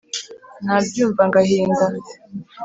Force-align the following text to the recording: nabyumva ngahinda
nabyumva 0.65 1.21
ngahinda 1.29 1.85